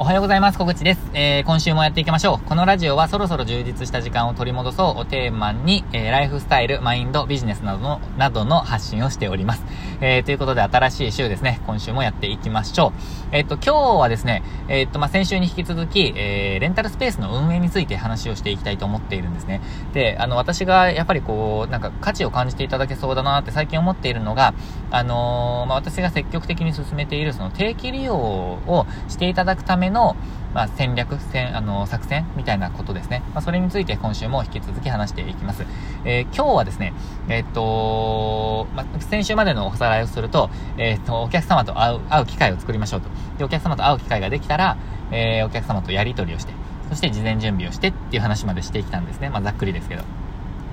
[0.00, 0.58] おはようございます。
[0.58, 1.00] 小口です。
[1.12, 2.48] えー、今週もやっていきましょう。
[2.48, 9.64] このラジオはそろそろ充実した時間を取り戻そうをテーマに、えー、ライフスタイル、マインド、ビジネスなどの、などの発信をしております。
[10.00, 13.28] えー、ということで新しい週ですね、今週もやっていきましょう。
[13.32, 19.60] えっ、と、今日はですね、えっ、と、まあ、先週に引き続き、えー、レンタルスペースの運営について話をしていきたいと思っているんですね。
[19.94, 24.54] で、あの、私がやっぱりこう、なんか価値を感じていただけそうだなって最近思っているのが、
[24.92, 30.16] あのまあ、私が積極的に進めているその定期利用をしていただくための、
[30.54, 33.22] まあ、戦略、戦、あの、作戦みたいなことですね。
[33.34, 35.64] まあ、それについて今週も引き続き話していきます。
[36.04, 36.94] えー、今日はですね、
[37.28, 43.08] えー、っと、まあ、先週までのおさらいをすると、えー、っと、お客様と会う、会う機会を作りましょうと。
[43.38, 44.76] で、お客様と会う機会ができたら、
[45.10, 46.52] えお客様とやり取りをして、
[46.88, 49.30] そして事前準備をしてっていう話までしてきたんですね。
[49.30, 50.02] ま、ざっくりですけど。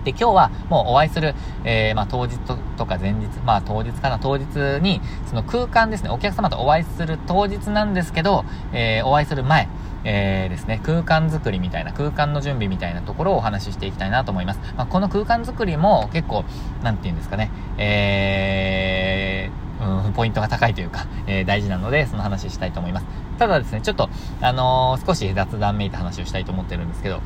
[0.05, 1.33] で、今日はもうお会いする、
[1.65, 2.37] えー、まあ、当日
[2.77, 4.45] とか前日、まあ、当日かな、当日
[4.79, 9.67] に、その空間ですね、お客様とお会いする当日なんですけど、えー、お会いする前、
[10.05, 14.59] えー、ですね、空間づくりみたいな、空間の準備みたいなところをお話ししていきたいなと思います。
[14.77, 16.45] まあ、この空間づくりも結構、
[16.84, 23.05] なんて言うんですかね、えー、うん、ポイントが高いというか、えー、大事なので、その話したいと思います。
[23.40, 24.09] ただですね、ちょっと、
[24.41, 27.21] あのー、少し雑談めいた話をしたいと思ってるんですけど、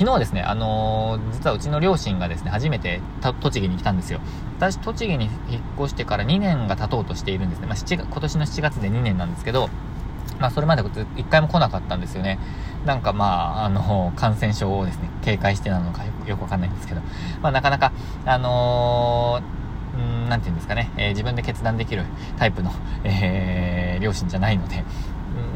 [0.00, 3.02] 昨日ですね、あのー、実はうちの両親がですね、初めて
[3.42, 4.20] 栃木に来たんですよ。
[4.56, 7.66] 私、栃木に引っ越してから2年が経とうとしているんですね。
[7.66, 9.68] まあ、7今年の7月で2年なんですけど、
[10.38, 12.38] まあ、それまで1回も来なかったんですよね。
[12.86, 17.02] なんかまあ、あの、感染症をですね、警戒してなのかよくわかんないんですけど、
[17.42, 17.92] まあ、なかなか、
[18.24, 22.04] あのー、んなんて言うんですかね、えー、自分で決断できる
[22.38, 22.72] タイプの、
[23.04, 24.82] えー、両親じゃないので、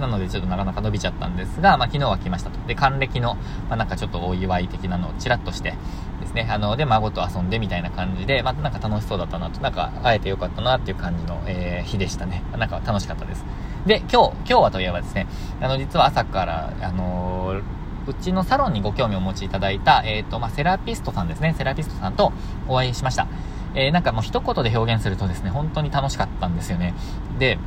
[0.01, 2.59] なのでちょっとなかなか伸びちゃったんですが、まあ昨日は来ましたと。
[2.67, 3.35] で、還暦の、
[3.69, 5.75] まあなんかちょっとお祝い的なのをチラッとして
[6.21, 12.43] ですね、あの、で、孫と遊んでみたいな感じで、まあなんか楽しそうだったなと、なんか会えてよかったなっていう感じの、えー、日でしたね。
[12.57, 13.45] なんか楽しかったです。
[13.87, 15.27] で、今日、今日はといえばですね、
[15.61, 21.55] あの、実は朝から、あのーうちのサロンにご興味をお持ちいただいた、えっ、ー、と、まあ、セラピストさんですね。
[21.57, 22.33] セラピストさんと
[22.69, 23.27] お会いしました。
[23.75, 26.95] えー、なんかもう一言で表現するとですね、本当に楽しかったんですよね。
[27.39, 27.59] で、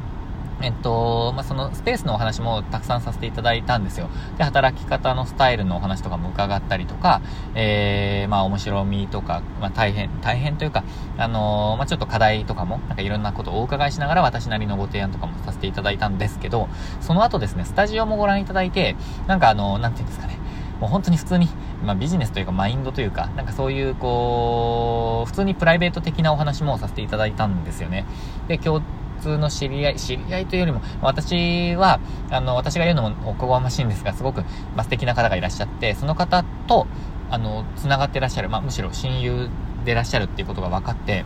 [0.62, 4.10] えっと、まあ、そのスペースのお話もたくさんさせていただいたんですよ。
[4.38, 7.22] で、働き方のスタイルのお話とかも伺ったりとか、
[7.54, 10.84] えー、まあ、面白みとか、まあ、大変、大変というか、
[11.18, 16.70] あのー、まあ、ちょっと課題とかも、なんかいろんなことをお伺いしながら私なりのご提案とかもさせていただいたんですけど、
[17.02, 18.96] その後ですね、スタジオもご覧いただいて、
[19.28, 20.38] なんかあの、なんていうんですかね、
[20.80, 21.50] もう本当に普通に、
[21.84, 28.06] まあ、ビジネスというかマインドというか、なんかそういうこう、普通にプライベート的なお話もさせていただいたんですよね。
[28.48, 28.86] で、今日、
[29.18, 34.42] 通の知り合い、知り合いというよりも、私は、あの、私が言うのもおこがましいんですが、すごく、
[34.76, 36.88] まあ、素敵な方がいらっしゃって、その方と、
[37.30, 39.50] あの、繋がってらっしゃる、まあ、むしろ親友
[39.86, 41.26] でらっしゃるっていうことが分かって、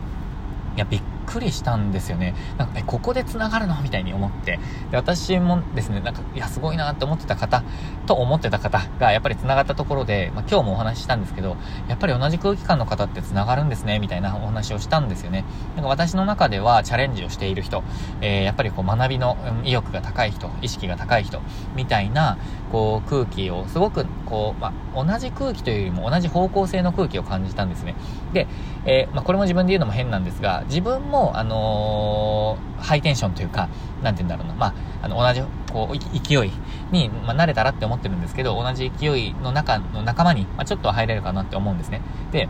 [0.75, 2.35] いや、びっくりしたんですよね。
[2.57, 3.81] なんか、え、ここで繋がるの？
[3.81, 4.59] みたいに思って。
[4.91, 7.63] で、私もですね、なんか、いや、すごいなって思ってた方、
[8.05, 11.55] と思ってた方が、やっぱり繋がったところで、まあ、今日もお話ししたんですけど、
[11.87, 15.45] やっぱり同じ空気感の方って繋がるんですね、みたいなお話をしたんですよね。
[15.75, 17.83] なんか私の中ではチャレンジをしている人、
[18.21, 21.41] えー、やっぱりこう学びの意欲が高い人、意識が高い人、
[21.75, 22.37] みたいな、
[22.71, 27.95] こう空気を、すごく、こう、まあ、同じ空気というよりも同じ方向性の空気を感じたんですね。
[28.33, 28.47] で、
[28.85, 33.69] えー、まあ、これも自分で言うのも変なんですが、自分も、あのー、ハイテンションというか、
[34.01, 34.73] なんて言うんだろうな、まあ、
[35.03, 36.51] あの、同じ、こう、勢い
[36.91, 42.01] に、まあ、慣れたらって思ってるんですけど、同じ勢いの中の仲間に、ま、ちょっとは入れるかなって思うんですね。
[42.31, 42.47] で、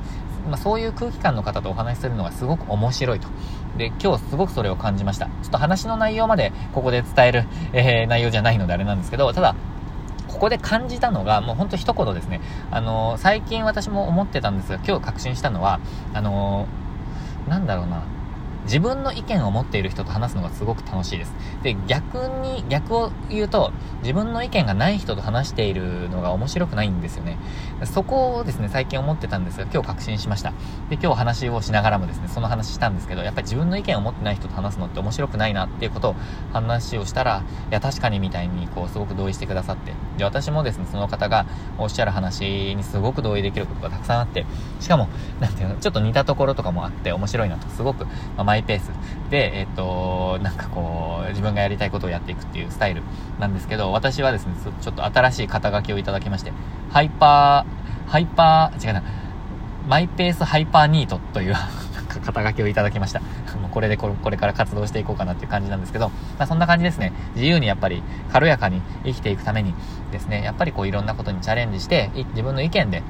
[0.50, 3.28] ま、そういう空気感の方とお話しするのがすごく面白いと。
[3.78, 5.26] で、今日すごくそれを感じました。
[5.26, 9.56] ちょっと話の内容までここで伝える、えー、内容じゃないのであれなんですけど、ただ、
[10.42, 12.42] ここで感じたのが、もうほんと一言ですね。
[12.72, 15.80] あのー、最近私も思ってたんですが、今日確信したのは、
[16.16, 18.06] あのー、なんだろうな。
[18.66, 21.34] 自分の意見を持っている人と話すのがすごく楽しいです。
[21.64, 27.38] で、逆に、逆を言うと、自分の意見がない人と話しているのが面白くないんですよね。
[27.86, 30.52] そこをですね、最近思ってたんですが、今日確信しました。
[30.90, 36.16] で、今日話をしながらもですね、その話したんですけど、やっぱり自分の意見を持ってない人と話すのって面白くないなっていうことを
[36.54, 41.46] 話をしたら、いや、確かにみたいに、こう、すごく同意してくださって、で、私もですね、その方が
[41.78, 44.46] おっしゃる話にすごく同意できることがたくさんあって、
[44.80, 45.08] しかも、
[45.40, 48.06] なんていうの、ちょっと似たところとかもあって面白いなと、すごく、
[48.38, 48.92] まあマイペース
[49.30, 53.02] で、えっ、と、なんかこう、自分がやりたいことをやっていくっていうスタイル
[53.40, 56.52] なんですけど、私はですね、ちょっと新しい肩書きをいただきまして、
[56.90, 59.04] ハイパー、ハイパー、違うな、
[59.88, 61.56] マイペースハイパーニートという
[62.26, 63.22] 肩書きをいただきました。
[63.62, 67.14] もうこれでこれこれから活動していこうかなっていう感じなんですけど、まあ、そんな感じですね。
[67.36, 68.04] 自由にやっぱり
[68.34, 69.74] 軽やかに生きていくために
[70.12, 73.02] ですね、やっぱりこういろんなことにチャレンジして、自分の意見で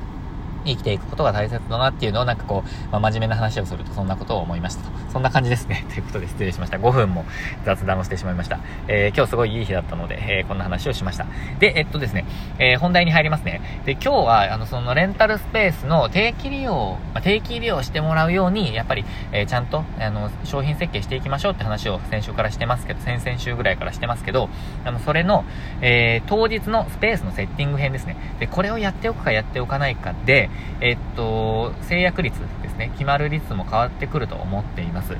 [0.66, 4.90] 生きていくことが大切だなっていうのをなんかこう、まあ、真面目な話をするとそんなことを思いましたと。
[5.12, 5.86] そんな感じですね。
[5.94, 6.78] ということで失礼しました。
[6.78, 7.25] 5分も
[7.66, 8.60] 雑談をしてしまいました。
[8.88, 11.25] えー、今日すごいいい日だったので、えー、こんな話をしました。
[11.60, 12.25] で、えっとですね、
[12.60, 13.62] えー、本題に入りますね。
[13.86, 24.50] で、今日は、あの、そのレンタルスペースの定期利用、まあ、定期利用してもらうように、やっぱり、えちゃんと、あの、商品設計していきましょうって話を先週からしてますけど、先々週ぐらいからしてますけど、
[24.86, 25.44] あの、それの、
[25.81, 28.16] え当日のスペースのセッティング編ですね。
[28.40, 30.50] で、これをやっておくかやっておかないかで、
[30.81, 35.15] えっと、制約率ですね、決まる率も変わってくると思っています。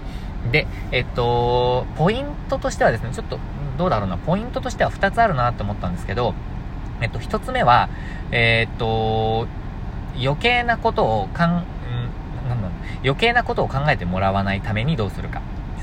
[0.52, 3.40] で、えっと、ポイントとしてはですね、ちょっと、
[3.78, 6.34] どうだろうな、ポイントとしては2つあるなって思ったんですけど、
[7.02, 7.90] えっと、1つ目は、
[8.32, 9.48] えっと、
[10.20, 11.54] 余計なことをかん、ん
[12.50, 12.70] なんだ
[13.04, 15.42] 余計なことを考えてもらわないためにどうするか。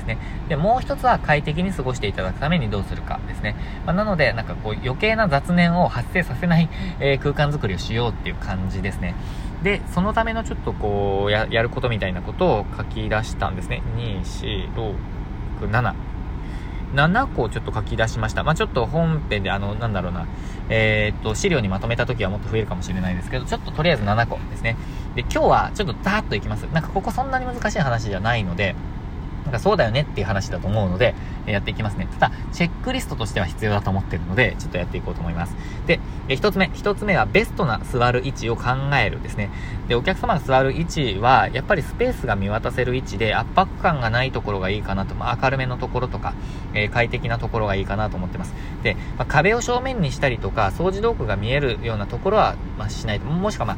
[0.09, 0.17] ね。
[0.49, 3.55] で、もう一つは快適に過ごしていただくためにどうするかですね。
[3.85, 6.69] まあ、なので、なんかこう余計な雑念を発生させない、
[6.99, 9.15] えー、空間づくりをしようっていう感じですね。
[9.63, 13.81] で、そのためのちょっとこう、や、やることみたいなことを書き出したんですね。
[13.95, 14.73] 2、4、
[15.61, 15.93] 6、7。
[16.93, 18.43] 7個ちょっと書き出しました。
[18.43, 20.27] まあ、ちょっと本編であの、なんだろうな、
[20.69, 24.75] えー、っと、資料にまとめた時はもっと増えるかもしれないですけど、ちょっととりあえず7個ですね。
[25.15, 26.63] で、今日はちょっとダーッといきます。
[26.73, 28.75] なんかここそんなに難しい話じゃないので、
[29.49, 31.15] なんかそうだよねっていう話だと思うので、
[31.47, 32.07] えやっていきますね。
[32.19, 35.55] ただ、チェックリストとしては必要だと思ってるので、ちょっとやっていこうと思います。
[35.87, 36.69] で、え一つ目。
[36.75, 38.63] 一つ目はベストな座る位置を考
[39.01, 39.49] えるですね。
[39.87, 46.35] で、お客様が座る位置は、やっぱりスペースが見渡せる位置で圧迫感がないところがいいかなと、まあ、明るめのところとか、
[46.75, 48.53] えー、快適なところがいいかなと思ってます。
[48.83, 53.77] で、まあ、壁を正面にしたりとか、掃除道具が見えるようなところは、まあ、しないと、もしくはまあ、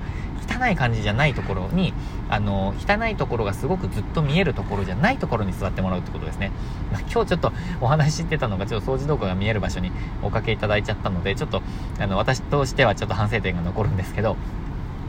[0.62, 1.94] 汚い感じじゃないところに、
[2.30, 6.52] あの、汚いところがすごくずっと見えるところじゃないところに座ってもらうってことですね。
[6.92, 9.92] まあ、今日ちょっとお話ししてたのが、ちょっと掃除動画が見える場所に
[10.22, 11.62] おかけいただいちゃったので、ちょっと、
[12.00, 14.38] あの、私としてはちょっと反省点が残るんですけど、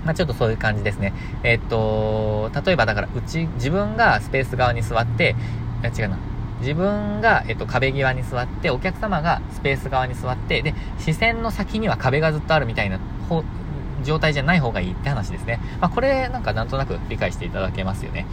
[0.04, 1.12] まあ、ちょっとそういう感じですね。
[1.44, 5.36] え、っと、例えばだから、うち、自分がスペース側に座って、
[5.96, 6.18] 違うな。
[6.60, 12.98] 自分が、えっと、壁際に座って、お客様がスペース側に座って、で、視線の先には壁がずっとあるみたいな、
[14.02, 15.60] 状態じゃない方がいいって話ですね。
[15.80, 18.26] まあ、これなんかなんとなく理解していただけますよね。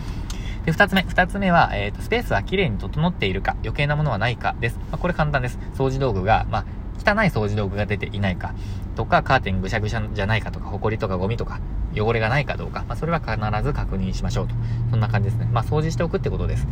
[0.66, 1.04] で、二つ目。
[1.04, 4.78] 二つ目は、えっ、ー、と、スペースは綺麗に整っているか、余計なものはないかです。
[4.92, 5.58] まあ、これ簡単です。
[5.76, 6.66] 掃除道具が、まあ、
[7.00, 8.54] 汚い掃除道具が出ていないか、
[8.96, 11.60] とか、カーテンぐしゃぐしゃじゃないかとか、埃とかゴミとか、
[11.96, 14.56] 汚れがないかどうか、まあ、それは必ず確認しましょうと。
[14.92, 15.48] そんな感じですね。
[15.52, 16.68] まあ、掃除しておくってことです。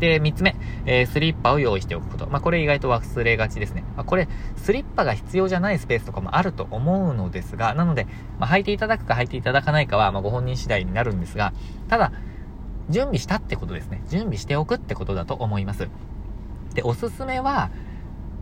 [0.00, 2.26] で、三つ目、えー、スリッパを用意しておくこと。
[2.28, 3.84] まあ、これ意外と忘れがちですね。
[3.96, 8.06] まあ、これ、スリッパが必要じゃないスペースとかもあると思うのですが、なので、
[8.38, 11.52] まあ、履いていただくか履いていただかないかは、まあ、ご本人次第になるんですが、
[11.88, 12.12] ただ、
[12.88, 14.02] 準備したってことですね。
[14.08, 15.88] 準備しておくってことだと思います。
[16.74, 17.70] で、おすすめは、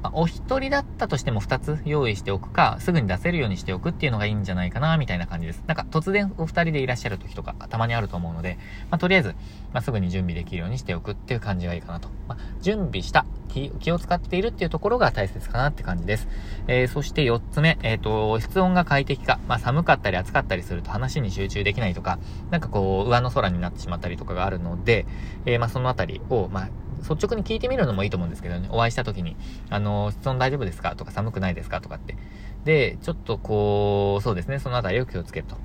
[0.02, 5.62] まあ、お一人だったとしても二つ用意しておくか、すぐに出せるようにしておくっていうのがいいんじゃないかな、みたいな感じです。
[5.66, 8.58] なんか突然お二人でいらっしゃる時とかたまにあると思うので、
[8.90, 9.34] まあ、とりあえず、
[9.72, 12.08] まあ、すぐに準備できるようにしておくっていう感じがいいかなと。
[12.28, 16.28] まあ、準備した気、気を使っているっていうところが大切かなって感じです。
[16.66, 22.18] えー、そして四つ目、えっ、ー、と、室温が快適か、まあ、寒かったり暑かったりすると話に集中できないとか、
[22.50, 25.06] なんかこう、上の空になってしまったりとかがあるので、
[25.46, 26.68] えー、まあ、そのあたりを、まあ、
[27.00, 29.36] 率直に聞いてみるのもいいと思うんですけどね、お会いした時に、
[29.68, 30.96] あの、室温大丈夫ですか？
[30.96, 31.80] とか寒くないですか？
[31.80, 32.16] とかって。
[32.64, 35.56] で、ちょっとこう、そうですね、そのあたりを気をつけると。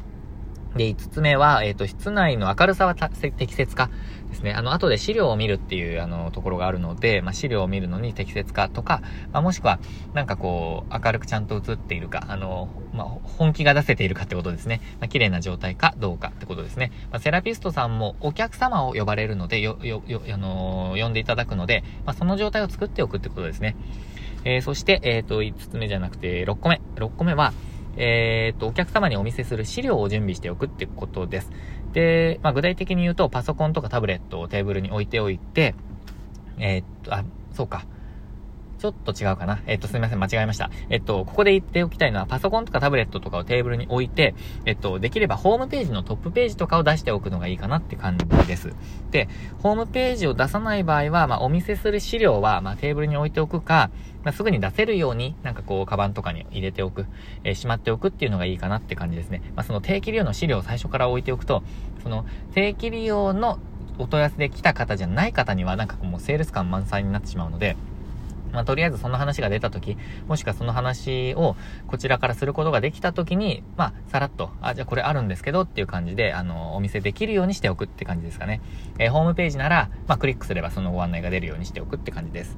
[0.75, 3.89] で、5つ目は、えっ、ー、と、室内の明るさは適切か
[4.29, 4.53] ですね。
[4.53, 9.01] あの、後で資料を見るっていう、あの、ところがあるので、まあ、資料を見るのに適切かとか、
[9.31, 9.79] まあ、もしくは、
[10.13, 14.81] なんかこう、明るくちゃんと映っているか、あの、まあ、本気が出せているかってことですね。
[14.99, 16.91] まあ、綺麗な状態かどうかってことですね。
[17.09, 23.77] まあ、セラピストさんもお客様を呼ばれるので、よ、よ、よ、あのー、呼んでいただくので、まあ、その状態を作っておくってことですね。
[24.43, 26.81] えー、そして、えっ、ー、と、5つ目じゃなくて、6個目。
[26.95, 27.53] 6個目は、
[27.97, 31.51] えっ、と、お客様にお見せする資料を準備しておくってことです。
[31.93, 35.75] で、まあ、具体的に言うと、パソコンとかタブレットをテーブルに置いておいて、
[36.57, 37.23] えっ、と、あ、
[37.53, 37.85] そうか。
[38.85, 39.61] ちょっと違うかな。
[39.65, 40.69] えっと、すみません、間違えました。
[40.89, 48.73] えっと、ここで言っておきたいのは、パソコンとかタブレットとかをテーブルに置いて、えっと、できればホームページのトップページとかを出しておくのがいいかなって感じです。
[49.09, 49.27] で、
[49.63, 53.89] ホームページを出さない場合は、まあ、お見せする資料は、まあ、テーブルに置いておくか、
[54.23, 57.07] まあ、すぐに出せるように、なんかこう、カバンとかに入れておく、
[57.43, 59.41] えー、しまっておくっていうのがいいかなって感じですね。
[59.55, 61.63] まあ、その定期利用の資料を最初から置いておくと、
[62.03, 63.57] その、定期利用の
[63.97, 67.77] お問い合わせで来た方じゃない方には、なんかもうセールス感満載になってしまうので、
[68.51, 69.97] まあ、とりあえずその話が出た時、
[70.27, 71.55] もしくはその話を
[71.87, 78.61] こちらからすることができた時に、まあ、さらっと、あ、じゃあこれあるんですけどっていう感じで、あの、お見せできるようにしておくって感じですかね。
[78.99, 82.57] えー、ホームページなら、まあ、クリックすればそのご案内が出るようにしておくって感じです。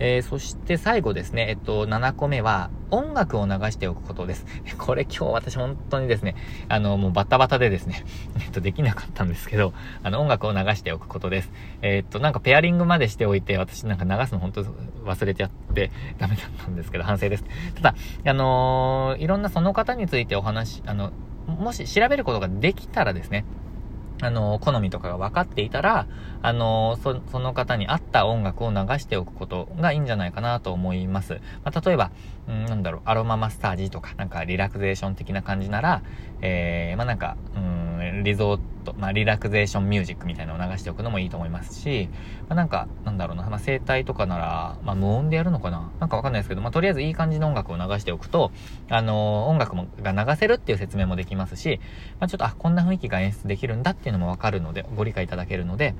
[0.00, 4.46] えー、そして最後ですね、えっと、7個目は、音楽を流しておくことです。
[4.78, 6.36] これ今日私本当にですね、
[6.68, 8.04] あの、もうバタバタでですね、
[8.40, 11.50] えっと、できなかったんですけど、あの、音楽を流しておくことです。
[11.82, 17.44] えー、っと、なんかペアリングまでしておいて、私なんか流すの本当忘れてちゃってダメだったんですけど、反省です。
[17.76, 17.94] ただ、
[18.26, 21.12] あのー、いろんなその方についてお話、あの、
[21.46, 23.44] もし調べることができたらですね、
[24.20, 26.06] あの、好みとかが分かっていたら、
[26.42, 31.40] あの、そ、その方に合った音楽を流しておくことがいいんじゃないかなと思います。
[31.64, 32.10] まあ、例えば、
[32.48, 36.02] うん、なんだろう、アロママッサージとか、なんかリラクゼーション的な感じなら、
[36.40, 38.62] えー、まあ、なんか、うん、リゾート、
[38.98, 42.08] まあ、リラクゼーションミュージックみたいなのを流しておくのもいいと思いますし、
[42.48, 45.90] まあ、なんか、なんだろうな、まあ、声帯とかなら、まあ、無音でやるのかな？
[46.00, 48.52] なんかわかんないですけど、まあ、とりあえずいい感じの音楽を流しておくと、
[48.88, 51.80] あのー、音楽もが流せるっていう説明もできますし、
[52.20, 55.94] まあ、ちょっと、あ、こんな雰囲気が演出できるんだっていうのもわかるので、ご理解いただけるので、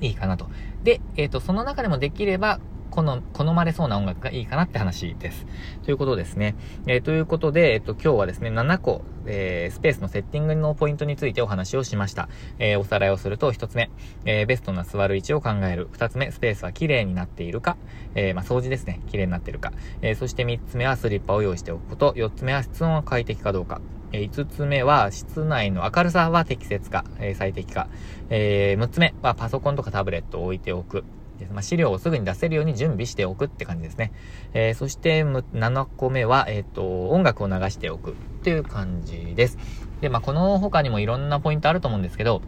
[0.00, 0.48] いいかなと。
[0.82, 2.60] で、えっ、ー、と、その中でもできれば、
[3.02, 5.46] 好まれそうな音楽がいいかなって話です。
[5.84, 6.54] ということですね。
[6.86, 12.28] えー、ということで、えっ、と、今日はですね、7個、えー、スペースのセッティングのポイントについてお話をしました。
[12.58, 13.90] えー、おさらいをすると、1つ目、
[14.24, 15.88] えー、ベストな座る位置を考える。
[15.92, 17.76] 2つ目、スペースは綺麗になっているか。
[18.14, 19.00] えー、まあ、掃除ですね。
[19.10, 19.72] 綺麗になっているか。
[20.02, 22.12] えー、そして3つ目はスリッパを用意しておくこと。
[22.12, 23.80] 4つ目は室温は快適かどうか。
[24.12, 27.88] え5つ目は、室内の明るさは適切か、え最適か。
[28.30, 31.04] え6つ目は、パソコンとかタブレットを置いておく。
[31.52, 34.12] まあ、資料をすぐに出せるように準備しておくって感じですね。
[34.52, 39.58] えー、そして、7個目は、えっ、ー、と、音楽を流しておくっていう感じです。
[40.00, 42.42] で、まあ、この他にもいろんなポイントあると思うんですけど、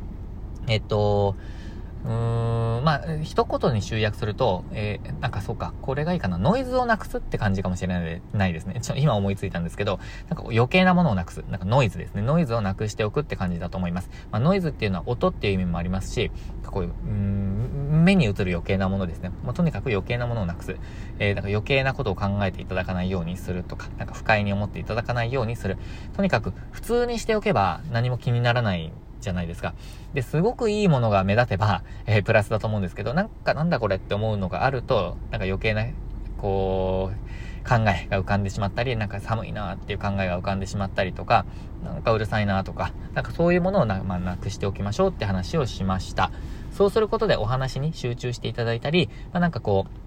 [0.69, 1.37] えっ、ー、と、
[2.07, 6.39] うーん、まあ、一言に集約すると、えー、なんかそうか、これがいいかな。
[6.39, 8.81] ノイズをなくすって感じかもしれないないですね。
[8.81, 9.99] ちょ今思いついたんですけど、
[10.29, 11.45] なんか余計なものをなくす。
[11.51, 12.23] なんかノイズですね。
[12.23, 14.11] ノイズをなくしておくって感じだと思います。
[14.31, 16.31] まあ、ノイズっていうのは音っていう意味もありますし、
[16.65, 19.33] こういう、うん、目に映る余計なものですね。
[19.45, 20.77] まあ、とにかく余計なものをなくす。
[21.19, 25.77] えー、なんか余計なことを考えていただかないようにするとか、なんか不快に思っていただかないようにする。
[26.15, 28.93] とにかく普通にしておけば何も気にならない
[29.27, 29.75] じゃないですか。
[30.15, 35.85] で、すごくいいものが目立てば、えー、プラスだと思うんですけど、なんかなんだこれって思うのがあると、なんか余計な、
[36.39, 41.45] こう、考えが浮かんでしまったり、なんか寒いなっていう考えが浮かんでしまったりとか、
[41.85, 46.31] なんかうるさいなとか、なんかそういうものをな,、まあ、なくしておきましょうって話をしました。
[46.71, 50.06] そうすることでお話に集中していただいたり、まあ、なんかこう、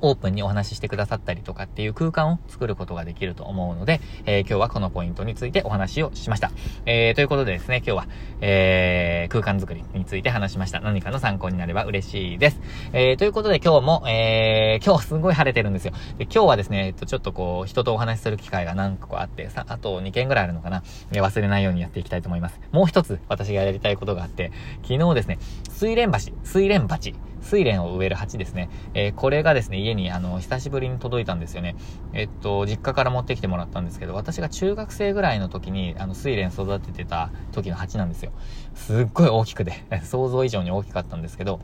[0.00, 6.50] オープンにお話ししてくださったりとかっていう空間を作ることができると思うので、えー、今日はこのポイントについてお話をしました。
[6.86, 8.08] えー、ということでですね、今日は、
[8.40, 10.80] えー、空間づくりについて話しました。
[10.80, 12.60] 何かの参考になれば嬉しいです。
[12.92, 15.92] えー、ということで今日も、えー、今日すごい晴れてるんですよ。
[16.18, 20.82] で今日はですね、えっと、ちょっとこう、人とお話しする機会が何個かあって、さ、あと2件ぐらいあるのかな。
[21.12, 22.60] 忘れないようにやっていきたいと思います。
[22.72, 24.52] もう一つ私がやりたいことがあって、
[24.82, 25.38] 昨日ですね、
[25.70, 27.14] 水蓮橋、水蓮鉢、
[27.48, 28.68] 睡蓮を植える鉢ですね。
[28.92, 31.76] えー、これがですね、家にあの、久しぶりに届いたんですよね。
[32.12, 38.32] えっと、実家から持ってきてもらったんですけど、私が中学生ぐらいの時に、あの、睡蓮育ててた時の鉢なんですよ。
[38.74, 39.72] すっごい大きくて、
[40.04, 41.60] 想像以上に大きかったんですけど、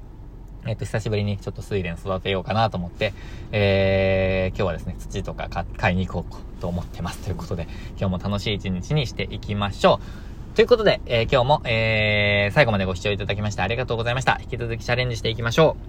[0.66, 3.12] えっと、久しぶりにちょっと睡蓮育てようかなと思って、
[3.52, 7.18] えー、今日はですね、土とか買いに行こうと思ってます。
[7.18, 10.33] ということで、今日も楽しい一日にしていきましょう。
[10.54, 14.38] ということで、えー、今日も、えー、最後までご視聴いただきましてありがとうございました。
[14.40, 15.84] 引き続きチャレンジしていきましょう。